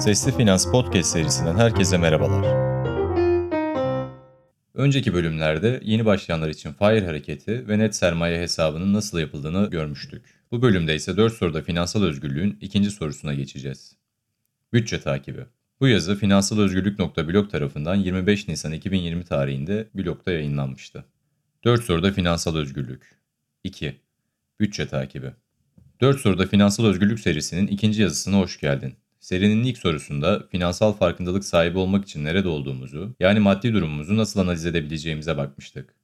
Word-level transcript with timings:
Sesli 0.00 0.32
Finans 0.32 0.70
Podcast 0.70 1.10
serisinden 1.12 1.56
herkese 1.56 1.98
merhabalar. 1.98 2.44
Önceki 4.74 5.14
bölümlerde 5.14 5.80
yeni 5.84 6.04
başlayanlar 6.04 6.48
için 6.48 6.72
FIRE 6.72 7.06
hareketi 7.06 7.68
ve 7.68 7.78
net 7.78 7.94
sermaye 7.94 8.40
hesabının 8.40 8.92
nasıl 8.92 9.18
yapıldığını 9.18 9.70
görmüştük. 9.70 10.22
Bu 10.50 10.62
bölümde 10.62 10.94
ise 10.94 11.16
4 11.16 11.32
soruda 11.32 11.62
finansal 11.62 12.02
özgürlüğün 12.02 12.58
ikinci 12.60 12.90
sorusuna 12.90 13.34
geçeceğiz. 13.34 13.96
Bütçe 14.72 15.00
takibi. 15.00 15.40
Bu 15.80 15.88
yazı 15.88 16.16
finansalözgürlük.blog 16.16 17.50
tarafından 17.50 17.94
25 17.94 18.48
Nisan 18.48 18.72
2020 18.72 19.24
tarihinde 19.24 19.88
blogda 19.94 20.32
yayınlanmıştı. 20.32 21.04
4 21.64 21.84
soruda 21.84 22.12
finansal 22.12 22.56
özgürlük. 22.56 23.18
2. 23.64 24.00
Bütçe 24.60 24.86
takibi. 24.88 25.32
4 26.00 26.20
soruda 26.20 26.46
finansal 26.46 26.86
özgürlük 26.86 27.20
serisinin 27.20 27.66
ikinci 27.66 28.02
yazısına 28.02 28.38
hoş 28.38 28.60
geldin. 28.60 28.94
Serinin 29.30 29.64
ilk 29.64 29.78
sorusunda 29.78 30.46
finansal 30.50 30.92
farkındalık 30.92 31.44
sahibi 31.44 31.78
olmak 31.78 32.04
için 32.04 32.24
nerede 32.24 32.48
olduğumuzu, 32.48 33.14
yani 33.20 33.40
maddi 33.40 33.72
durumumuzu 33.72 34.16
nasıl 34.16 34.40
analiz 34.40 34.66
edebileceğimize 34.66 35.36
bakmıştık. 35.36 35.94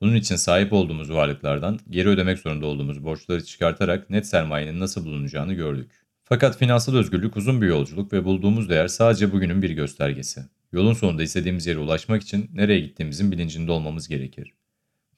Bunun 0.00 0.14
için 0.14 0.36
sahip 0.36 0.72
olduğumuz 0.72 1.12
varlıklardan 1.12 1.78
geri 1.90 2.08
ödemek 2.08 2.38
zorunda 2.38 2.66
olduğumuz 2.66 3.04
borçları 3.04 3.44
çıkartarak 3.44 4.10
net 4.10 4.26
sermayenin 4.26 4.80
nasıl 4.80 5.04
bulunacağını 5.04 5.54
gördük. 5.54 5.90
Fakat 6.24 6.58
finansal 6.58 6.96
özgürlük 6.96 7.36
uzun 7.36 7.62
bir 7.62 7.66
yolculuk 7.66 8.12
ve 8.12 8.24
bulduğumuz 8.24 8.68
değer 8.68 8.88
sadece 8.88 9.32
bugünün 9.32 9.62
bir 9.62 9.70
göstergesi. 9.70 10.40
Yolun 10.72 10.94
sonunda 10.94 11.22
istediğimiz 11.22 11.66
yere 11.66 11.78
ulaşmak 11.78 12.22
için 12.22 12.50
nereye 12.54 12.80
gittiğimizin 12.80 13.32
bilincinde 13.32 13.72
olmamız 13.72 14.08
gerekir. 14.08 14.54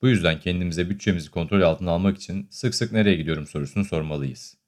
Bu 0.02 0.08
yüzden 0.08 0.40
kendimize 0.40 0.90
bütçemizi 0.90 1.30
kontrol 1.30 1.62
altına 1.62 1.90
almak 1.90 2.16
için 2.16 2.46
sık 2.50 2.74
sık 2.74 2.92
nereye 2.92 3.16
gidiyorum 3.16 3.46
sorusunu 3.46 3.84
sormalıyız. 3.84 4.61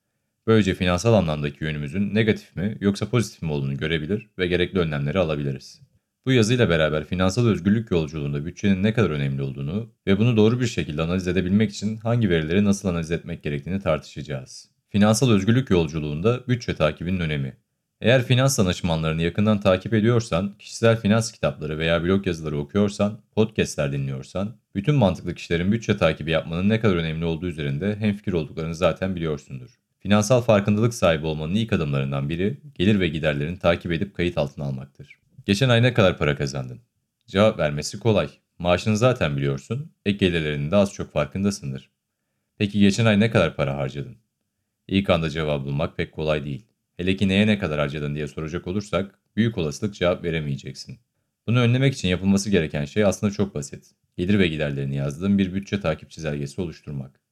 Böylece 0.47 0.75
finansal 0.75 1.15
anlamdaki 1.15 1.65
yönümüzün 1.65 2.15
negatif 2.15 2.57
mi 2.57 2.77
yoksa 2.81 3.09
pozitif 3.09 3.43
mi 3.43 3.53
olduğunu 3.53 3.77
görebilir 3.77 4.31
ve 4.39 4.47
gerekli 4.47 4.79
önlemleri 4.79 5.19
alabiliriz. 5.19 5.81
Bu 6.27 6.33
yazıyla 6.33 6.69
beraber 6.69 7.05
finansal 7.05 7.47
özgürlük 7.47 7.91
yolculuğunda 7.91 8.47
bütçenin 8.47 8.83
ne 8.83 8.93
kadar 8.93 9.11
önemli 9.11 9.43
olduğunu 9.43 9.91
ve 10.07 10.19
bunu 10.19 10.37
doğru 10.37 10.61
bir 10.61 10.67
şekilde 10.67 11.03
analiz 11.03 11.29
edebilmek 11.29 11.71
için 11.71 11.97
hangi 11.97 12.31
verileri 12.31 12.65
nasıl 12.65 12.89
analiz 12.89 13.11
etmek 13.11 13.43
gerektiğini 13.43 13.81
tartışacağız. 13.81 14.71
Finansal 14.89 15.31
özgürlük 15.31 15.71
yolculuğunda 15.71 16.41
bütçe 16.49 16.75
takibinin 16.75 17.21
önemi. 17.21 17.57
Eğer 18.01 18.23
finans 18.23 18.59
danışmanlarını 18.59 19.23
yakından 19.23 19.61
takip 19.61 19.95
ediyorsan, 19.95 20.55
kişisel 20.59 21.01
finans 21.01 21.33
kitapları 21.33 21.79
veya 21.79 22.05
blog 22.05 22.27
yazıları 22.27 22.59
okuyorsan, 22.59 23.21
podcastler 23.35 23.93
dinliyorsan, 23.93 24.57
bütün 24.75 24.95
mantıklı 24.95 25.35
kişilerin 25.35 25.73
bütçe 25.73 25.97
takibi 25.97 26.31
yapmanın 26.31 26.69
ne 26.69 26.81
kadar 26.81 26.97
önemli 26.97 27.25
olduğu 27.25 27.47
üzerinde 27.47 27.97
hemfikir 27.97 28.33
olduklarını 28.33 28.75
zaten 28.75 29.17
biliyorsundur. 29.17 29.84
Finansal 30.07 30.41
farkındalık 30.41 30.95
sahibi 30.95 31.27
olmanın 31.27 31.55
ilk 31.55 31.73
adımlarından 31.73 32.29
biri, 32.29 32.61
gelir 32.75 33.01
ve 33.01 33.09
giderlerini 33.09 33.59
takip 33.59 33.93
edip 33.93 34.15
kayıt 34.15 34.39
altına 34.39 34.65
almaktır. 34.65 35.19
Geçen 35.47 35.69
ay 35.69 35.83
ne 35.83 35.95
kadar 35.95 36.19
para 36.19 36.37
kazandın? 36.37 36.81
Cevap 37.27 37.59
vermesi 37.59 37.99
kolay. 37.99 38.31
Maaşını 38.59 38.97
zaten 38.97 39.37
biliyorsun, 39.37 39.93
ek 40.07 40.19
gelirlerinin 40.19 40.71
de 40.71 40.77
az 40.77 40.93
çok 40.93 41.13
farkındasındır. 41.13 41.91
Peki 42.59 42.81
geçen 42.81 43.07
ay 43.07 43.21
ne 43.21 43.31
kadar 43.31 43.57
para 43.57 43.77
harcadın? 43.77 44.17
İlk 44.89 45.11
anda 45.11 45.31
cevap 45.31 45.65
bulmak 45.65 45.97
pek 45.97 46.13
kolay 46.13 46.45
değil. 46.45 46.67
Hele 46.97 47.17
ki 47.17 47.29
neye 47.29 47.47
ne 47.47 47.59
kadar 47.59 47.81
harcadın 47.81 48.15
diye 48.15 48.29
soracak 48.29 48.67
olursak 48.67 49.19
büyük 49.37 49.59
olasılık 49.59 49.95
cevap 49.95 50.25
veremeyeceksin. 50.25 50.99
Bunu 51.47 51.59
önlemek 51.59 51.95
için 51.95 52.09
yapılması 52.09 52.51
gereken 52.51 52.85
şey 52.85 53.05
aslında 53.05 53.33
çok 53.33 53.55
basit. 53.55 53.91
Gelir 54.17 54.39
ve 54.39 54.49
giderlerini 54.49 54.97
yazdığın 54.97 55.39
bir 55.39 55.55
bütçe 55.55 55.81
takip 55.81 56.11
çizelgesi 56.11 56.61
oluşturmak. 56.61 57.24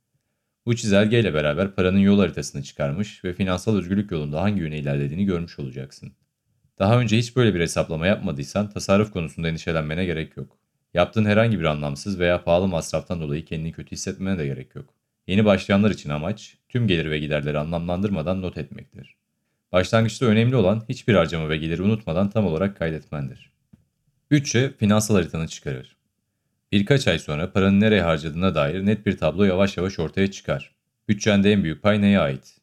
Bu 0.67 0.77
çizelgeyle 0.77 1.35
beraber 1.35 1.75
paranın 1.75 1.99
yol 1.99 2.19
haritasını 2.19 2.63
çıkarmış 2.63 3.25
ve 3.25 3.33
finansal 3.33 3.77
özgürlük 3.77 4.11
yolunda 4.11 4.43
hangi 4.43 4.61
yöne 4.61 4.79
ilerlediğini 4.79 5.25
görmüş 5.25 5.59
olacaksın. 5.59 6.13
Daha 6.79 7.01
önce 7.01 7.19
hiç 7.19 7.37
böyle 7.37 7.55
bir 7.55 7.61
hesaplama 7.61 8.07
yapmadıysan 8.07 8.71
tasarruf 8.71 9.13
konusunda 9.13 9.49
endişelenmene 9.49 10.05
gerek 10.05 10.37
yok. 10.37 10.59
Yaptığın 10.95 11.25
herhangi 11.25 11.61
bir 11.61 11.65
anlamsız 11.65 12.19
veya 12.19 12.45
pahalı 12.45 12.69
masraftan 12.69 13.21
dolayı 13.21 13.45
kendini 13.45 13.73
kötü 13.73 13.91
hissetmene 13.93 14.39
de 14.39 14.47
gerek 14.47 14.75
yok. 14.75 14.95
Yeni 15.27 15.45
başlayanlar 15.45 15.91
için 15.91 16.11
amaç 16.11 16.57
tüm 16.69 16.87
gelir 16.87 17.11
ve 17.11 17.19
giderleri 17.19 17.59
anlamlandırmadan 17.59 18.43
not 18.43 18.59
etmektir. 18.59 19.17
Başlangıçta 19.73 20.27
önemli 20.27 20.57
olan 20.57 20.85
hiçbir 20.89 21.15
harcama 21.15 21.49
ve 21.49 21.57
geliri 21.57 21.83
unutmadan 21.83 22.31
tam 22.31 22.47
olarak 22.47 22.77
kaydetmendir. 22.77 23.53
Bütçe 24.31 24.73
finansal 24.79 25.15
haritanı 25.15 25.49
çıkarır. 25.49 25.97
Birkaç 26.73 27.09
ay 27.09 27.19
sonra 27.19 27.53
paranın 27.53 27.81
nereye 27.81 28.03
harcadığına 28.03 28.55
dair 28.55 28.87
net 28.87 29.07
bir 29.07 29.17
tablo 29.17 29.45
yavaş 29.45 29.77
yavaş 29.77 29.99
ortaya 29.99 30.31
çıkar. 30.31 30.75
Bütçende 31.09 31.53
en 31.53 31.65
büyük 31.65 31.83
pay 31.83 32.03
neye 32.03 32.19
ait? 32.21 32.59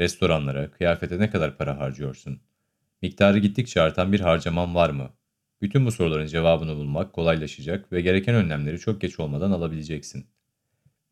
Restoranlara, 0.00 0.70
kıyafete 0.70 1.18
ne 1.18 1.30
kadar 1.30 1.56
para 1.56 1.78
harcıyorsun? 1.78 2.40
Miktarı 3.02 3.38
gittikçe 3.38 3.80
artan 3.80 4.12
bir 4.12 4.20
harcaman 4.20 4.74
var 4.74 4.90
mı? 4.90 5.10
Bütün 5.62 5.86
bu 5.86 5.92
soruların 5.92 6.26
cevabını 6.26 6.76
bulmak 6.76 7.12
kolaylaşacak 7.12 7.92
ve 7.92 8.00
gereken 8.00 8.34
önlemleri 8.34 8.78
çok 8.78 9.00
geç 9.00 9.20
olmadan 9.20 9.50
alabileceksin. 9.50 10.26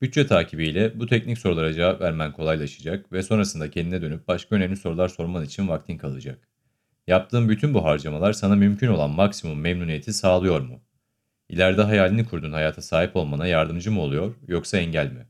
Bütçe 0.02 0.26
takibiyle 0.26 1.00
bu 1.00 1.06
teknik 1.06 1.38
sorulara 1.38 1.72
cevap 1.72 2.00
vermen 2.00 2.32
kolaylaşacak 2.32 3.12
ve 3.12 3.22
sonrasında 3.22 3.70
kendine 3.70 4.02
dönüp 4.02 4.28
başka 4.28 4.56
önemli 4.56 4.76
sorular 4.76 5.08
sorman 5.08 5.44
için 5.44 5.68
vaktin 5.68 5.98
kalacak. 5.98 6.48
Yaptığın 7.06 7.48
bütün 7.48 7.74
bu 7.74 7.84
harcamalar 7.84 8.32
sana 8.32 8.56
mümkün 8.56 8.88
olan 8.88 9.10
maksimum 9.10 9.60
memnuniyeti 9.60 10.12
sağlıyor 10.12 10.60
mu? 10.60 10.80
İleride 11.52 11.82
hayalini 11.82 12.24
kurduğun 12.24 12.52
hayata 12.52 12.82
sahip 12.82 13.16
olmana 13.16 13.46
yardımcı 13.46 13.92
mı 13.92 14.00
oluyor 14.00 14.34
yoksa 14.48 14.78
engel 14.78 15.12
mi? 15.12 15.26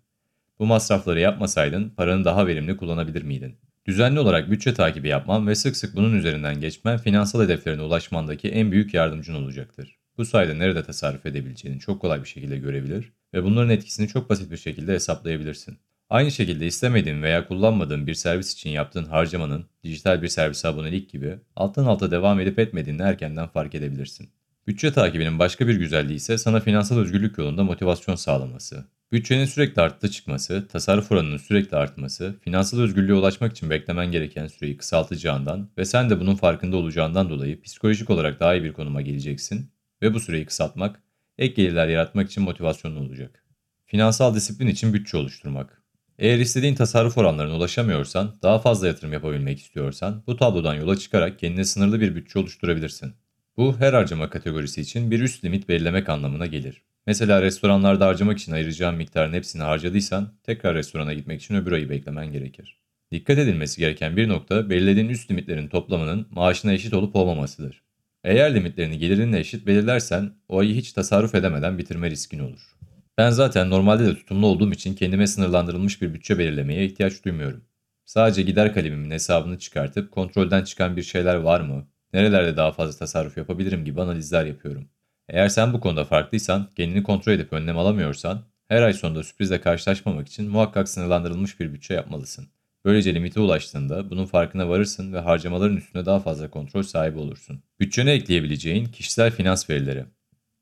Bu 0.58 0.66
masrafları 0.66 1.20
yapmasaydın 1.20 1.90
paranı 1.90 2.24
daha 2.24 2.46
verimli 2.46 2.76
kullanabilir 2.76 3.22
miydin? 3.22 3.56
Düzenli 3.86 4.20
olarak 4.20 4.50
bütçe 4.50 4.74
takibi 4.74 5.08
yapman 5.08 5.46
ve 5.46 5.54
sık 5.54 5.76
sık 5.76 5.96
bunun 5.96 6.14
üzerinden 6.14 6.60
geçmen 6.60 6.98
finansal 6.98 7.42
hedeflerine 7.42 7.82
ulaşmandaki 7.82 8.48
en 8.48 8.72
büyük 8.72 8.94
yardımcın 8.94 9.34
olacaktır. 9.34 9.98
Bu 10.18 10.24
sayede 10.24 10.58
nerede 10.58 10.82
tasarruf 10.82 11.26
edebileceğini 11.26 11.80
çok 11.80 12.00
kolay 12.00 12.20
bir 12.20 12.28
şekilde 12.28 12.58
görebilir 12.58 13.12
ve 13.34 13.44
bunların 13.44 13.70
etkisini 13.70 14.08
çok 14.08 14.30
basit 14.30 14.50
bir 14.50 14.56
şekilde 14.56 14.92
hesaplayabilirsin. 14.92 15.78
Aynı 16.10 16.30
şekilde 16.30 16.66
istemediğin 16.66 17.22
veya 17.22 17.48
kullanmadığın 17.48 18.06
bir 18.06 18.14
servis 18.14 18.52
için 18.52 18.70
yaptığın 18.70 19.04
harcamanın 19.04 19.66
dijital 19.84 20.22
bir 20.22 20.28
servis 20.28 20.64
abonelik 20.64 21.10
gibi 21.10 21.38
alttan 21.56 21.84
alta 21.84 22.10
devam 22.10 22.40
edip 22.40 22.58
etmediğini 22.58 23.02
erkenden 23.02 23.48
fark 23.48 23.74
edebilirsin. 23.74 24.30
Bütçe 24.66 24.92
takibinin 24.92 25.38
başka 25.38 25.68
bir 25.68 25.74
güzelliği 25.74 26.16
ise 26.16 26.38
sana 26.38 26.60
finansal 26.60 26.98
özgürlük 26.98 27.38
yolunda 27.38 27.64
motivasyon 27.64 28.14
sağlaması. 28.14 28.84
Bütçenin 29.12 29.44
sürekli 29.44 29.82
arttı 29.82 30.10
çıkması, 30.10 30.68
tasarruf 30.68 31.12
oranının 31.12 31.36
sürekli 31.36 31.76
artması, 31.76 32.36
finansal 32.40 32.80
özgürlüğe 32.80 33.14
ulaşmak 33.14 33.52
için 33.52 33.70
beklemen 33.70 34.12
gereken 34.12 34.46
süreyi 34.46 34.76
kısaltacağından 34.76 35.68
ve 35.78 35.84
sen 35.84 36.10
de 36.10 36.20
bunun 36.20 36.34
farkında 36.34 36.76
olacağından 36.76 37.30
dolayı 37.30 37.62
psikolojik 37.62 38.10
olarak 38.10 38.40
daha 38.40 38.54
iyi 38.54 38.64
bir 38.64 38.72
konuma 38.72 39.02
geleceksin 39.02 39.70
ve 40.02 40.14
bu 40.14 40.20
süreyi 40.20 40.46
kısaltmak, 40.46 41.02
ek 41.38 41.54
gelirler 41.54 41.88
yaratmak 41.88 42.30
için 42.30 42.42
motivasyonlu 42.42 43.00
olacak. 43.00 43.44
Finansal 43.86 44.34
disiplin 44.34 44.66
için 44.66 44.94
bütçe 44.94 45.16
oluşturmak. 45.16 45.82
Eğer 46.18 46.38
istediğin 46.38 46.74
tasarruf 46.74 47.18
oranlarına 47.18 47.56
ulaşamıyorsan, 47.56 48.34
daha 48.42 48.58
fazla 48.58 48.86
yatırım 48.86 49.12
yapabilmek 49.12 49.58
istiyorsan, 49.58 50.22
bu 50.26 50.36
tablodan 50.36 50.74
yola 50.74 50.96
çıkarak 50.96 51.38
kendine 51.38 51.64
sınırlı 51.64 52.00
bir 52.00 52.14
bütçe 52.14 52.38
oluşturabilirsin. 52.38 53.14
Bu 53.56 53.80
her 53.80 53.92
harcama 53.92 54.30
kategorisi 54.30 54.80
için 54.80 55.10
bir 55.10 55.20
üst 55.20 55.44
limit 55.44 55.68
belirlemek 55.68 56.08
anlamına 56.08 56.46
gelir. 56.46 56.82
Mesela 57.06 57.42
restoranlarda 57.42 58.06
harcamak 58.06 58.38
için 58.38 58.52
ayıracağın 58.52 58.94
miktarın 58.94 59.32
hepsini 59.32 59.62
harcadıysan 59.62 60.32
tekrar 60.42 60.74
restorana 60.74 61.12
gitmek 61.12 61.42
için 61.42 61.54
öbür 61.54 61.72
ayı 61.72 61.90
beklemen 61.90 62.32
gerekir. 62.32 62.80
Dikkat 63.12 63.38
edilmesi 63.38 63.80
gereken 63.80 64.16
bir 64.16 64.28
nokta 64.28 64.70
belirlediğin 64.70 65.08
üst 65.08 65.30
limitlerin 65.30 65.68
toplamının 65.68 66.26
maaşına 66.30 66.72
eşit 66.72 66.94
olup 66.94 67.16
olmamasıdır. 67.16 67.82
Eğer 68.24 68.54
limitlerini 68.54 68.98
gelirinle 68.98 69.38
eşit 69.38 69.66
belirlersen 69.66 70.30
o 70.48 70.58
ayı 70.58 70.74
hiç 70.74 70.92
tasarruf 70.92 71.34
edemeden 71.34 71.78
bitirme 71.78 72.10
riskin 72.10 72.38
olur. 72.38 72.76
Ben 73.18 73.30
zaten 73.30 73.70
normalde 73.70 74.06
de 74.06 74.14
tutumlu 74.14 74.46
olduğum 74.46 74.72
için 74.72 74.94
kendime 74.94 75.26
sınırlandırılmış 75.26 76.02
bir 76.02 76.14
bütçe 76.14 76.38
belirlemeye 76.38 76.86
ihtiyaç 76.86 77.24
duymuyorum. 77.24 77.64
Sadece 78.04 78.42
gider 78.42 78.74
kalemimin 78.74 79.10
hesabını 79.10 79.58
çıkartıp 79.58 80.10
kontrolden 80.12 80.64
çıkan 80.64 80.96
bir 80.96 81.02
şeyler 81.02 81.34
var 81.34 81.60
mı, 81.60 81.86
nerelerde 82.12 82.56
daha 82.56 82.72
fazla 82.72 82.98
tasarruf 82.98 83.36
yapabilirim 83.36 83.84
gibi 83.84 84.02
analizler 84.02 84.46
yapıyorum. 84.46 84.88
Eğer 85.28 85.48
sen 85.48 85.72
bu 85.72 85.80
konuda 85.80 86.04
farklıysan, 86.04 86.68
kendini 86.76 87.02
kontrol 87.02 87.32
edip 87.32 87.52
önlem 87.52 87.78
alamıyorsan, 87.78 88.44
her 88.68 88.82
ay 88.82 88.92
sonunda 88.92 89.22
sürprizle 89.22 89.60
karşılaşmamak 89.60 90.28
için 90.28 90.50
muhakkak 90.50 90.88
sınırlandırılmış 90.88 91.60
bir 91.60 91.72
bütçe 91.72 91.94
yapmalısın. 91.94 92.48
Böylece 92.84 93.14
limite 93.14 93.40
ulaştığında 93.40 94.10
bunun 94.10 94.26
farkına 94.26 94.68
varırsın 94.68 95.12
ve 95.12 95.18
harcamaların 95.18 95.76
üstüne 95.76 96.06
daha 96.06 96.20
fazla 96.20 96.50
kontrol 96.50 96.82
sahibi 96.82 97.18
olursun. 97.18 97.62
Bütçene 97.80 98.12
ekleyebileceğin 98.12 98.84
kişisel 98.84 99.30
finans 99.30 99.70
verileri. 99.70 100.04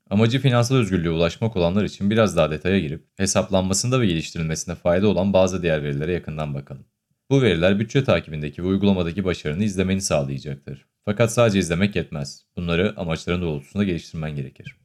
Amacı 0.09 0.39
finansal 0.39 0.75
özgürlüğe 0.75 1.09
ulaşmak 1.09 1.57
olanlar 1.57 1.83
için 1.83 2.09
biraz 2.09 2.37
daha 2.37 2.51
detaya 2.51 2.79
girip 2.79 3.05
hesaplanmasında 3.17 4.01
ve 4.01 4.07
geliştirilmesinde 4.07 4.75
fayda 4.75 5.07
olan 5.07 5.33
bazı 5.33 5.63
diğer 5.63 5.83
verilere 5.83 6.13
yakından 6.13 6.53
bakalım. 6.53 6.85
Bu 7.29 7.41
veriler 7.41 7.79
bütçe 7.79 8.03
takibindeki 8.03 8.63
ve 8.63 8.67
uygulamadaki 8.67 9.23
başarını 9.23 9.63
izlemeni 9.63 10.01
sağlayacaktır. 10.01 10.90
Fakat 11.05 11.33
sadece 11.33 11.59
izlemek 11.59 11.95
yetmez. 11.95 12.45
Bunları 12.55 12.93
amaçların 12.97 13.41
doğrultusunda 13.41 13.83
geliştirmen 13.83 14.35
gerekir. 14.35 14.77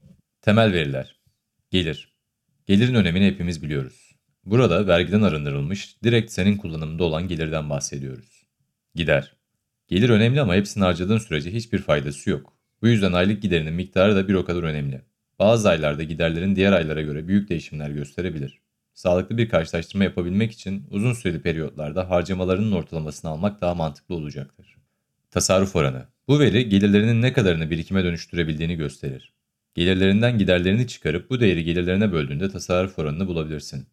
Temel 0.42 0.72
veriler. 0.72 1.20
Gelir. 1.70 2.12
Gelirin 2.66 2.94
önemini 2.94 3.26
hepimiz 3.26 3.62
biliyoruz. 3.62 4.16
Burada 4.44 4.86
vergiden 4.86 5.22
arındırılmış, 5.22 6.02
direkt 6.02 6.32
senin 6.32 6.56
kullanımında 6.56 7.04
olan 7.04 7.28
gelirden 7.28 7.70
bahsediyoruz. 7.70 8.46
Gider. 8.94 9.36
Gelir 9.88 10.10
önemli 10.10 10.40
ama 10.40 10.54
hepsini 10.54 10.84
harcadığın 10.84 11.18
sürece 11.18 11.52
hiçbir 11.52 11.78
faydası 11.78 12.30
yok. 12.30 12.52
Bu 12.82 12.88
yüzden 12.88 13.12
aylık 13.12 13.42
giderinin 13.42 13.74
miktarı 13.74 14.16
da 14.16 14.28
bir 14.28 14.34
o 14.34 14.44
kadar 14.44 14.62
önemli. 14.62 15.02
Bazı 15.38 15.68
aylarda 15.68 16.02
giderlerin 16.02 16.56
diğer 16.56 16.72
aylara 16.72 17.02
göre 17.02 17.28
büyük 17.28 17.48
değişimler 17.48 17.90
gösterebilir. 17.90 18.60
Sağlıklı 18.94 19.38
bir 19.38 19.48
karşılaştırma 19.48 20.04
yapabilmek 20.04 20.52
için 20.52 20.86
uzun 20.90 21.12
süreli 21.12 21.42
periyotlarda 21.42 22.10
harcamalarının 22.10 22.72
ortalamasını 22.72 23.30
almak 23.30 23.60
daha 23.60 23.74
mantıklı 23.74 24.14
olacaktır. 24.14 24.76
Tasarruf 25.30 25.76
oranı. 25.76 26.06
Bu 26.28 26.40
veri 26.40 26.68
gelirlerinin 26.68 27.22
ne 27.22 27.32
kadarını 27.32 27.70
birikime 27.70 28.04
dönüştürebildiğini 28.04 28.76
gösterir. 28.76 29.32
Gelirlerinden 29.74 30.38
giderlerini 30.38 30.88
çıkarıp 30.88 31.30
bu 31.30 31.40
değeri 31.40 31.64
gelirlerine 31.64 32.12
böldüğünde 32.12 32.50
tasarruf 32.50 32.98
oranını 32.98 33.26
bulabilirsin. 33.28 33.86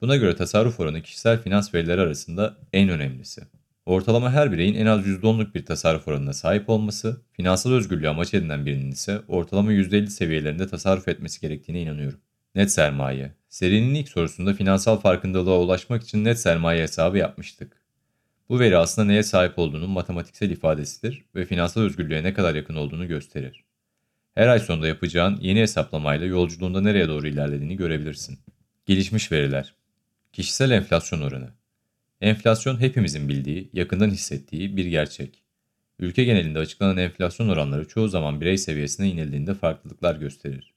Buna 0.00 0.16
göre 0.16 0.36
tasarruf 0.36 0.80
oranı 0.80 1.02
kişisel 1.02 1.42
finans 1.42 1.74
verileri 1.74 2.00
arasında 2.00 2.56
en 2.72 2.88
önemlisi. 2.88 3.42
Ortalama 3.86 4.32
her 4.32 4.52
bireyin 4.52 4.74
en 4.74 4.86
az 4.86 5.06
%10'luk 5.06 5.54
bir 5.54 5.64
tasarruf 5.66 6.08
oranına 6.08 6.32
sahip 6.32 6.68
olması, 6.68 7.22
finansal 7.32 7.72
özgürlüğü 7.72 8.08
amaç 8.08 8.34
edinen 8.34 8.66
birinin 8.66 8.90
ise 8.92 9.20
ortalama 9.28 9.72
%50 9.72 10.06
seviyelerinde 10.10 10.68
tasarruf 10.68 11.08
etmesi 11.08 11.40
gerektiğine 11.40 11.82
inanıyorum. 11.82 12.20
Net 12.54 12.72
sermaye. 12.72 13.34
Serinin 13.48 13.94
ilk 13.94 14.08
sorusunda 14.08 14.54
finansal 14.54 15.00
farkındalığa 15.00 15.58
ulaşmak 15.58 16.02
için 16.02 16.24
net 16.24 16.40
sermaye 16.40 16.82
hesabı 16.82 17.18
yapmıştık. 17.18 17.79
Bu 18.50 18.60
veri 18.60 18.76
aslında 18.76 19.06
neye 19.06 19.22
sahip 19.22 19.58
olduğunun 19.58 19.90
matematiksel 19.90 20.50
ifadesidir 20.50 21.24
ve 21.34 21.44
finansal 21.44 21.82
özgürlüğe 21.82 22.22
ne 22.22 22.34
kadar 22.34 22.54
yakın 22.54 22.74
olduğunu 22.74 23.08
gösterir. 23.08 23.64
Her 24.34 24.48
ay 24.48 24.58
sonunda 24.58 24.86
yapacağın 24.86 25.38
yeni 25.40 25.60
hesaplamayla 25.60 26.26
yolculuğunda 26.26 26.80
nereye 26.80 27.08
doğru 27.08 27.28
ilerlediğini 27.28 27.76
görebilirsin. 27.76 28.38
Gelişmiş 28.86 29.32
veriler. 29.32 29.74
Kişisel 30.32 30.70
enflasyon 30.70 31.20
oranı. 31.20 31.50
Enflasyon 32.20 32.80
hepimizin 32.80 33.28
bildiği, 33.28 33.70
yakından 33.72 34.10
hissettiği 34.10 34.76
bir 34.76 34.86
gerçek. 34.86 35.42
Ülke 35.98 36.24
genelinde 36.24 36.58
açıklanan 36.58 36.96
enflasyon 36.96 37.48
oranları 37.48 37.88
çoğu 37.88 38.08
zaman 38.08 38.40
birey 38.40 38.58
seviyesine 38.58 39.08
inildiğinde 39.08 39.54
farklılıklar 39.54 40.16
gösterir. 40.16 40.74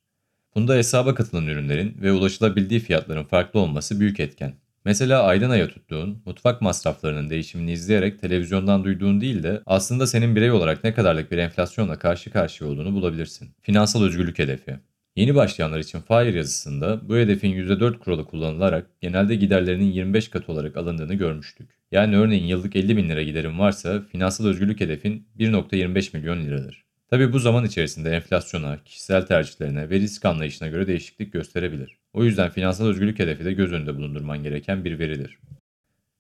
Bunda 0.56 0.76
hesaba 0.76 1.16
katılan 1.16 1.48
ürünlerin 1.48 1.98
ve 2.02 2.12
ulaşılabildiği 2.12 2.80
fiyatların 2.80 3.24
farklı 3.24 3.60
olması 3.60 4.00
büyük 4.00 4.20
etken. 4.20 4.54
Mesela 4.86 5.24
aydan 5.24 5.50
aya 5.50 5.68
tuttuğun, 5.68 6.22
mutfak 6.26 6.62
masraflarının 6.62 7.30
değişimini 7.30 7.72
izleyerek 7.72 8.20
televizyondan 8.22 8.84
duyduğun 8.84 9.22
değil 9.22 9.44
de 9.44 9.62
aslında 9.66 10.08
senin 10.08 10.36
birey 10.36 10.52
olarak 10.52 10.84
ne 10.84 10.94
kadarlık 10.94 11.32
bir 11.32 11.38
enflasyonla 11.38 12.00
karşı 12.00 12.32
karşıya 12.32 12.70
olduğunu 12.70 12.94
bulabilirsin. 12.94 13.50
Finansal 13.62 14.04
özgürlük 14.04 14.40
hedefi. 14.40 14.80
Yeni 15.16 15.36
başlayanlar 15.36 15.80
için 15.80 16.02
FIRE 16.02 16.38
yazısında 16.38 17.10
bu 17.10 17.16
hedefin 17.16 17.52
%4 17.52 18.00
kuralı 18.00 18.26
kullanılarak 18.26 18.88
genelde 19.02 19.36
giderlerinin 19.36 19.92
25 19.92 20.28
katı 20.28 20.52
olarak 20.52 20.78
alındığını 20.78 21.14
görmüştük. 21.14 21.70
Yani 21.92 22.18
örneğin 22.18 22.44
yıllık 22.44 22.76
50 22.76 22.98
bin 22.98 23.10
lira 23.10 23.24
giderim 23.24 23.60
varsa 23.60 24.02
finansal 24.02 24.46
özgürlük 24.46 24.80
hedefin 24.80 25.28
1.25 25.40 26.18
milyon 26.18 26.46
liradır. 26.46 26.86
Tabi 27.10 27.34
bu 27.34 27.40
zaman 27.40 27.66
içerisinde 27.66 28.12
enflasyona, 28.12 28.84
kişisel 28.84 29.26
tercihlerine 29.26 29.90
ve 29.90 30.00
risk 30.00 30.26
anlayışına 30.26 30.68
göre 30.68 30.88
değişiklik 30.88 31.34
gösterebilir. 31.34 32.03
O 32.14 32.24
yüzden 32.24 32.50
finansal 32.50 32.86
özgürlük 32.86 33.20
hedefi 33.20 33.46
de 33.46 33.54
göz 33.54 33.72
önünde 33.72 33.96
bulundurman 33.96 34.44
gereken 34.44 34.86
bir 34.86 35.00
veridir. 35.00 35.40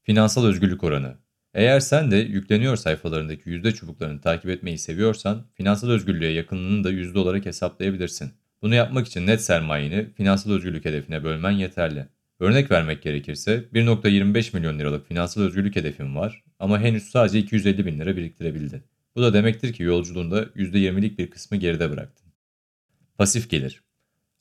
Finansal 0.04 0.45
özgürlük 0.45 0.84
oranı. 0.84 1.16
Eğer 1.54 1.80
sen 1.80 2.12
de 2.12 2.16
yükleniyor 2.16 2.75
sayfalarındaki 2.75 3.50
yüzde 3.50 3.72
çubuklarını 3.72 4.22
takip 4.22 4.50
etmeyi 4.50 4.78
seviyorsan, 4.78 5.45
finansal 5.54 5.90
özgürlüğe 5.90 6.31
yakınlığını 6.31 6.84
da 6.84 6.90
yüzde 6.90 7.19
olarak 7.19 7.45
hesaplayabilirsin. 7.45 8.31
Bunu 8.62 8.75
yapmak 8.75 9.07
için 9.07 9.28
net 9.28 9.42
sermayeni 9.42 10.13
finansal 10.18 10.51
özgürlük 10.51 10.86
hedefine 10.86 11.24
bölmen 11.24 11.51
yeterli. 11.51 12.07
Örnek 12.39 12.72
vermek 12.72 13.01
gerekirse 13.01 13.66
1.25 13.74 14.56
milyon 14.56 14.80
liralık 14.80 15.07
finansal 15.07 15.42
özgürlük 15.42 15.75
hedefin 15.75 16.16
var 16.16 16.44
ama 16.60 16.80
henüz 16.80 17.04
sadece 17.04 17.39
250 17.39 17.86
bin 17.86 18.00
lira 18.00 18.18
biriktirebildin. 18.18 18.84
Bu 19.16 19.22
da 19.22 19.34
demektir 19.34 19.74
ki 19.74 19.84
yolculuğunda 19.84 20.44
%20'lik 20.44 21.19
bir 21.19 21.30
kısmı 21.30 21.57
geride 21.57 21.92
bıraktın. 21.92 22.34
Pasif 23.18 23.50
gelir. 23.50 23.84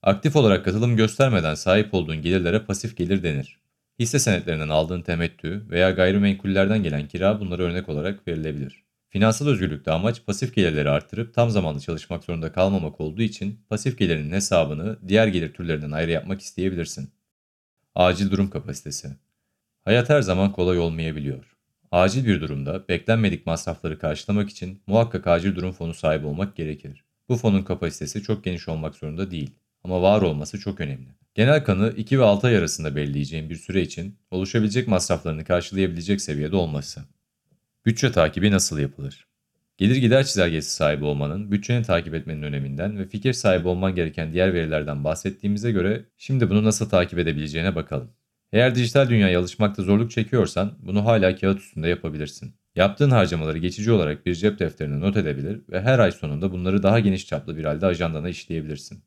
Aktif 0.02 0.36
olarak 0.36 0.64
katılım 0.64 0.96
göstermeden 0.96 1.54
sahip 1.54 1.94
olduğun 1.94 2.22
gelirlere 2.22 2.64
pasif 2.64 2.96
gelir 2.96 3.22
denir. 3.22 3.58
Hisse 3.98 4.18
senetlerinden 4.18 4.68
aldığın 4.68 5.02
temettü 5.02 5.66
veya 5.70 5.90
gayrimenkullerden 5.90 6.82
gelen 6.82 7.08
kira 7.08 7.40
bunlara 7.40 7.62
örnek 7.62 7.88
olarak 7.88 8.28
verilebilir. 8.28 8.84
Finansal 9.08 9.46
özgürlükte 9.46 9.90
amaç 9.90 10.26
pasif 10.26 10.54
gelirleri 10.54 10.90
arttırıp 10.90 11.34
tam 11.34 11.50
zamanlı 11.50 11.80
çalışmak 11.80 12.24
zorunda 12.24 12.52
kalmamak 12.52 13.00
olduğu 13.00 13.22
için 13.22 13.60
pasif 13.68 13.98
gelirinin 13.98 14.32
hesabını 14.32 14.98
diğer 15.08 15.26
gelir 15.26 15.52
türlerinden 15.54 15.90
ayrı 15.90 16.10
yapmak 16.10 16.40
isteyebilirsin. 16.40 17.10
Acil 17.94 18.30
durum 18.30 18.50
kapasitesi. 18.50 19.08
Hayat 19.84 20.08
her 20.08 20.22
zaman 20.22 20.52
kolay 20.52 20.78
olmayabiliyor. 20.78 21.56
Acil 21.90 22.26
bir 22.26 22.40
durumda 22.40 22.88
beklenmedik 22.88 23.46
masrafları 23.46 23.98
karşılamak 23.98 24.50
için 24.50 24.82
muhakkak 24.86 25.26
acil 25.26 25.54
durum 25.56 25.72
fonu 25.72 25.94
sahibi 25.94 26.26
olmak 26.26 26.56
gerekir. 26.56 27.04
Bu 27.28 27.36
fonun 27.36 27.62
kapasitesi 27.62 28.22
çok 28.22 28.44
geniş 28.44 28.68
olmak 28.68 28.94
zorunda 28.94 29.30
değil 29.30 29.61
ama 29.84 30.02
var 30.02 30.22
olması 30.22 30.60
çok 30.60 30.80
önemli. 30.80 31.08
Genel 31.34 31.64
kanı 31.64 31.92
2 31.96 32.18
ve 32.18 32.24
6 32.24 32.46
ay 32.46 32.56
arasında 32.56 32.96
belirleyeceğin 32.96 33.50
bir 33.50 33.56
süre 33.56 33.82
için 33.82 34.18
oluşabilecek 34.30 34.88
masraflarını 34.88 35.44
karşılayabilecek 35.44 36.20
seviyede 36.20 36.56
olması. 36.56 37.00
Bütçe 37.86 38.12
takibi 38.12 38.50
nasıl 38.50 38.78
yapılır? 38.78 39.26
Gelir 39.78 39.96
gider 39.96 40.24
çizelgesi 40.24 40.70
sahibi 40.70 41.04
olmanın, 41.04 41.52
bütçeni 41.52 41.82
takip 41.82 42.14
etmenin 42.14 42.42
öneminden 42.42 42.98
ve 42.98 43.08
fikir 43.08 43.32
sahibi 43.32 43.68
olman 43.68 43.94
gereken 43.94 44.32
diğer 44.32 44.54
verilerden 44.54 45.04
bahsettiğimize 45.04 45.72
göre 45.72 46.04
şimdi 46.18 46.50
bunu 46.50 46.64
nasıl 46.64 46.88
takip 46.88 47.18
edebileceğine 47.18 47.74
bakalım. 47.74 48.10
Eğer 48.52 48.74
dijital 48.74 49.08
dünyaya 49.08 49.40
alışmakta 49.40 49.82
zorluk 49.82 50.10
çekiyorsan 50.10 50.72
bunu 50.78 51.04
hala 51.04 51.36
kağıt 51.36 51.58
üstünde 51.58 51.88
yapabilirsin. 51.88 52.54
Yaptığın 52.76 53.10
harcamaları 53.10 53.58
geçici 53.58 53.92
olarak 53.92 54.26
bir 54.26 54.34
cep 54.34 54.58
defterine 54.58 55.00
not 55.00 55.16
edebilir 55.16 55.60
ve 55.68 55.80
her 55.80 55.98
ay 55.98 56.12
sonunda 56.12 56.52
bunları 56.52 56.82
daha 56.82 57.00
geniş 57.00 57.26
çaplı 57.26 57.56
bir 57.56 57.64
halde 57.64 57.86
ajandana 57.86 58.28
işleyebilirsin. 58.28 59.04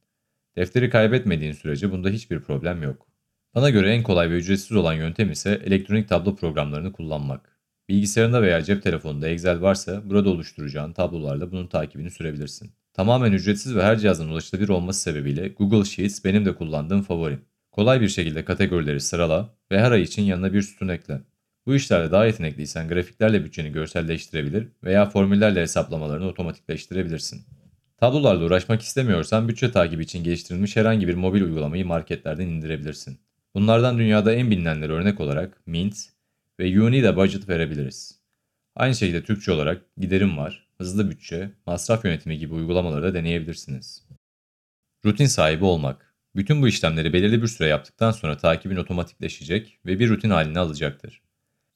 Defteri 0.58 0.90
kaybetmediğin 0.90 1.52
sürece 1.52 1.92
bunda 1.92 2.10
hiçbir 2.10 2.40
problem 2.40 2.84
yok. 2.84 3.08
Bana 3.56 3.70
göre 3.70 3.94
en 3.94 4.04
kolay 4.04 4.30
ve 4.30 4.36
ücretsiz 4.36 4.78
olan 4.78 4.94
yöntem 4.94 5.32
ise 5.32 5.62
elektronik 5.66 6.10
tablo 6.10 6.36
programlarını 6.36 6.92
kullanmak. 6.92 7.60
Bilgisayarında 7.90 8.42
veya 8.42 8.64
cep 8.64 8.84
telefonunda 8.84 9.28
Excel 9.28 9.62
varsa 9.62 10.10
burada 10.10 10.30
oluşturacağın 10.30 10.94
tablolarla 10.94 11.52
bunun 11.52 11.68
takibini 11.68 12.12
sürebilirsin. 12.12 12.72
Tamamen 12.94 13.32
ücretsiz 13.32 13.76
ve 13.76 13.84
her 13.84 14.00
cihazdan 14.00 14.30
ulaşılabilir 14.30 14.70
olması 14.70 15.02
sebebiyle 15.02 15.48
Google 15.48 15.86
Sheets 15.90 16.26
benim 16.26 16.46
de 16.46 16.56
kullandığım 16.56 17.02
favorim. 17.02 17.42
Kolay 17.72 18.02
bir 18.02 18.10
şekilde 18.10 18.46
kategorileri 18.46 19.02
sırala 19.02 19.56
ve 19.72 19.80
her 19.80 19.92
ay 19.92 20.02
için 20.02 20.22
yanına 20.22 20.54
bir 20.54 20.62
sütun 20.62 20.88
ekle. 20.88 21.22
Bu 21.66 21.76
işlerde 21.76 22.12
daha 22.12 22.26
yetenekliysen 22.26 22.88
grafiklerle 22.88 23.46
bütçeni 23.46 23.72
görselleştirebilir 23.72 24.68
veya 24.84 25.06
formüllerle 25.06 25.62
hesaplamalarını 25.62 26.28
otomatikleştirebilirsin. 26.28 27.46
Tablolarla 27.98 28.46
uğraşmak 28.46 28.82
istemiyorsan 28.82 29.48
bütçe 29.48 29.72
takibi 29.72 30.04
için 30.04 30.24
geliştirilmiş 30.24 30.76
herhangi 30.76 31.08
bir 31.08 31.16
mobil 31.16 31.42
uygulamayı 31.42 31.86
marketlerden 31.86 32.48
indirebilirsin. 32.48 33.20
Bunlardan 33.54 33.98
dünyada 33.98 34.34
en 34.34 34.52
bilinenleri 34.52 34.92
örnek 34.92 35.20
olarak 35.20 35.68
Mint 35.68 35.98
ve 36.60 36.82
Uni 36.82 37.04
de 37.04 37.16
Budget 37.16 37.50
verebiliriz. 37.50 38.20
Aynı 38.76 38.96
şekilde 38.96 39.24
Türkçe 39.24 39.52
olarak 39.52 39.82
Giderim 39.98 40.38
var, 40.38 40.68
Hızlı 40.78 41.10
Bütçe, 41.10 41.52
Masraf 41.66 42.06
Yönetimi 42.06 42.38
gibi 42.38 42.54
uygulamaları 42.54 43.04
da 43.04 43.14
deneyebilirsiniz. 43.14 44.06
Rutin 45.06 45.26
sahibi 45.26 45.66
olmak. 45.66 46.16
Bütün 46.36 46.62
bu 46.62 46.68
işlemleri 46.68 47.14
belirli 47.14 47.42
bir 47.42 47.48
süre 47.48 47.68
yaptıktan 47.68 48.12
sonra 48.12 48.38
takibin 48.38 48.76
otomatikleşecek 48.76 49.80
ve 49.86 50.00
bir 50.00 50.10
rutin 50.10 50.30
haline 50.30 50.60
alacaktır. 50.60 51.25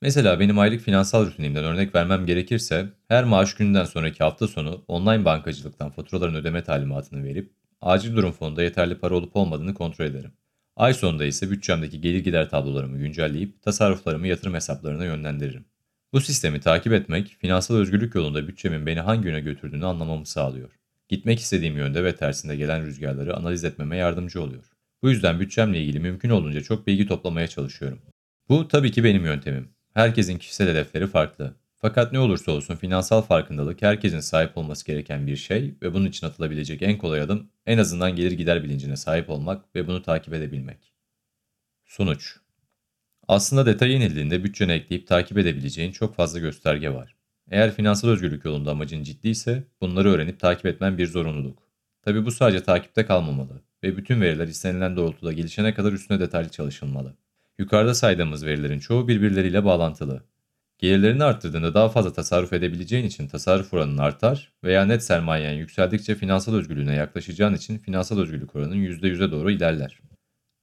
Mesela 0.02 0.40
benim 0.40 0.60
aylık 0.60 0.82
finansal 0.82 1.26
rutinimden 1.26 1.64
örnek 1.64 1.96
vermem 1.96 2.26
gerekirse, 2.26 2.90
her 3.08 3.24
maaş 3.24 3.54
gününden 3.54 3.86
sonraki 3.86 4.24
hafta 4.24 4.48
sonu 4.48 4.86
online 4.88 5.26
bankacılıktan 5.26 5.90
faturaların 5.90 6.36
ödeme 6.36 6.64
talimatını 6.64 7.24
verip, 7.24 7.52
acil 7.82 8.16
durum 8.16 8.32
fonunda 8.32 8.64
yeterli 8.64 8.96
para 8.96 9.16
olup 9.16 9.36
olmadığını 9.36 9.74
kontrol 9.74 10.06
ederim. 10.06 10.32
Ay 10.76 10.94
sonunda 10.94 11.26
ise 11.26 11.52
bütçemdeki 11.52 12.02
gelir 12.02 12.24
gider 12.24 12.50
tablolarımı 12.50 12.98
güncelleyip 12.98 13.62
tasarruflarımı 13.62 14.28
yatırım 14.28 14.54
hesaplarına 14.54 15.06
yönlendiririm. 15.06 15.66
Bu 16.14 16.22
sistemi 16.22 16.60
takip 16.60 16.94
etmek, 16.94 17.38
finansal 17.40 17.76
özgürlük 17.76 18.16
yolunda 18.16 18.48
bütçemin 18.48 18.86
beni 18.86 19.00
hangi 19.00 19.28
yöne 19.28 19.40
götürdüğünü 19.40 19.86
anlamamı 19.86 20.26
sağlıyor. 20.26 20.70
Gitmek 21.10 21.40
istediğim 21.40 21.78
yönde 21.78 22.04
ve 22.04 22.16
tersinde 22.16 22.56
gelen 22.56 22.86
rüzgarları 22.86 23.38
analiz 23.38 23.64
etmeme 23.64 23.98
yardımcı 23.98 24.42
oluyor. 24.42 24.72
Bu 25.04 25.10
yüzden 25.10 25.40
bütçemle 25.40 25.82
ilgili 25.82 26.00
mümkün 26.00 26.30
olduğunca 26.30 26.62
çok 26.62 26.88
bilgi 26.88 27.08
toplamaya 27.08 27.48
çalışıyorum. 27.48 28.02
Bu 28.50 28.68
tabii 28.68 28.92
ki 28.92 29.04
benim 29.04 29.26
yöntemim. 29.26 29.79
Herkesin 29.94 30.38
kişisel 30.38 30.70
hedefleri 30.70 31.08
farklı. 31.08 31.56
Fakat 31.76 32.12
ne 32.12 32.20
olursa 32.20 32.52
olsun 32.52 32.76
finansal 32.76 33.22
farkındalık 33.22 33.82
herkesin 33.82 34.20
sahip 34.20 34.58
olması 34.58 34.86
gereken 34.86 35.28
bir 35.28 35.36
şey 35.36 35.76
ve 35.82 35.94
bunun 35.94 36.06
için 36.06 36.28
atılabilecek 36.28 36.82
en 36.82 36.98
kolay 36.98 37.22
adım 37.22 37.50
en 37.66 37.78
azından 37.78 38.16
gelir 38.16 38.32
gider 38.32 38.64
bilincine 38.64 38.96
sahip 38.96 39.30
olmak 39.30 39.76
ve 39.76 39.88
bunu 39.88 40.02
takip 40.02 40.34
edebilmek. 40.34 40.94
Sonuç 41.86 42.38
Aslında 43.28 43.66
detaya 43.66 43.94
inildiğinde 43.94 44.44
bütçene 44.44 44.74
ekleyip 44.74 45.08
takip 45.08 45.38
edebileceğin 45.38 45.92
çok 45.92 46.16
fazla 46.16 46.40
gösterge 46.40 46.90
var. 46.90 47.16
Eğer 47.52 47.76
finansal 47.76 48.10
özgürlük 48.10 48.46
yolunda 48.46 48.72
amacın 48.72 49.04
ciddiyse 49.04 49.64
bunları 49.82 50.10
öğrenip 50.10 50.40
takip 50.40 50.66
etmen 50.66 50.98
bir 50.98 51.08
zorunluluk. 51.08 51.64
Tabi 52.02 52.26
bu 52.26 52.32
sadece 52.32 52.64
takipte 52.64 53.06
kalmamalı 53.06 53.62
ve 53.84 53.98
bütün 53.98 54.22
veriler 54.22 54.48
istenilen 54.48 54.96
doğrultuda 54.96 55.34
gelişene 55.34 55.74
kadar 55.74 55.94
üstüne 55.94 56.20
detaylı 56.20 56.50
çalışılmalı. 56.50 57.16
Yukarıda 57.60 57.94
saydığımız 57.94 58.46
verilerin 58.46 58.80
çoğu 58.80 59.08
birbirleriyle 59.08 59.66
bağlantılı. 59.66 60.24
Gelirlerini 60.78 61.24
arttırdığında 61.24 61.74
daha 61.74 61.90
fazla 61.90 62.14
tasarruf 62.14 62.54
edebileceğin 62.54 63.06
için 63.06 63.28
tasarruf 63.28 63.74
oranın 63.74 63.98
artar 63.98 64.54
veya 64.64 64.86
net 64.86 65.04
sermayen 65.04 65.54
yükseldikçe 65.54 66.16
finansal 66.16 66.56
özgürlüğüne 66.56 66.96
yaklaşacağın 66.96 67.54
için 67.54 67.78
finansal 67.78 68.20
özgürlük 68.20 68.56
oranın 68.56 68.76
%100'e 68.76 69.32
doğru 69.32 69.52
ilerler. 69.52 70.00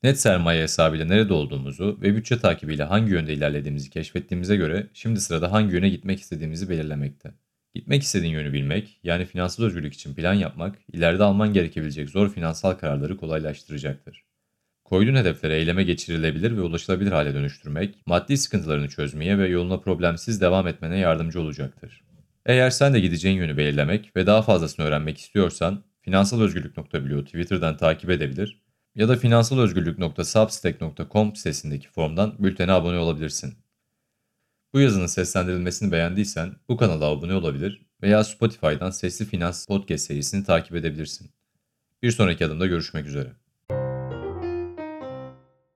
Net 0.03 0.21
sermaye 0.21 0.63
hesabıyla 0.63 1.07
nerede 1.07 1.33
olduğumuzu 1.33 1.99
ve 2.03 2.17
bütçe 2.17 2.39
takibiyle 2.39 2.83
hangi 2.83 3.13
yönde 3.13 3.35
ilerlediğimizi 3.35 3.91
keşfettiğimize 3.91 4.57
göre 4.57 4.87
şimdi 4.95 5.21
sırada 5.21 5.53
hangi 5.53 5.75
yöne 5.75 5.89
gitmek 5.89 6.21
istediğimizi 6.21 6.69
belirlemekte. 6.69 7.35
Gitmek 7.75 8.03
istediğin 8.03 8.33
yönü 8.33 8.53
bilmek, 8.53 9.01
yani 9.03 9.25
finansal 9.25 9.65
özgürlük 9.65 9.95
için 9.95 10.15
plan 10.15 10.35
yapmak, 10.35 10.79
ileride 10.93 11.25
alman 11.25 11.53
gerekebilecek 11.53 12.11
zor 12.11 12.31
finansal 12.31 12.73
kararları 12.73 13.17
kolaylaştıracaktır. 13.17 14.27
Koyduğun 14.89 15.15
hedefleri 15.15 15.53
eyleme 15.53 15.83
geçirilebilir 15.83 16.57
ve 16.57 16.61
ulaşılabilir 16.61 17.13
hale 17.13 17.35
dönüştürmek, 17.35 18.07
maddi 18.07 18.39
sıkıntılarını 18.39 18.89
çözmeye 18.89 19.39
ve 19.39 19.49
yoluna 19.49 19.81
problemsiz 19.81 20.41
devam 20.41 20.67
etmene 20.67 20.99
yardımcı 20.99 21.41
olacaktır. 21.41 22.05
Eğer 22.47 22.71
sen 22.71 22.95
de 22.95 23.01
gideceğin 23.01 23.37
yönü 23.37 23.57
belirlemek 23.57 24.17
ve 24.17 24.27
daha 24.27 24.43
fazlasını 24.43 24.87
öğrenmek 24.87 25.19
istiyorsan, 25.19 25.85
finansalözgürlük.blog'u 26.01 27.25
Twitter'dan 27.25 27.77
takip 27.77 28.11
edebilir 28.11 28.63
ya 28.95 29.09
da 29.09 29.17
finansalözgürlük.substack.com 29.17 31.37
sitesindeki 31.37 31.89
formdan 31.89 32.35
bültene 32.39 32.73
abone 32.73 32.99
olabilirsin. 32.99 33.55
Bu 34.75 34.81
yazının 34.81 35.07
seslendirilmesini 35.07 35.93
beğendiysen 35.93 36.57
bu 36.69 36.77
kanala 36.77 37.05
abone 37.05 37.35
olabilir 37.35 37.87
veya 38.03 38.25
Spotify'dan 38.25 38.91
Sesli 38.91 39.25
Finans 39.25 39.67
Podcast 39.67 40.05
serisini 40.05 40.45
takip 40.45 40.77
edebilirsin. 40.77 41.31
Bir 42.03 42.11
sonraki 42.11 42.47
adımda 42.47 42.67
görüşmek 42.67 43.07
üzere. 43.07 43.46